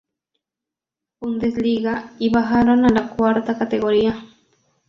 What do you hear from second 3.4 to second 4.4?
categoría.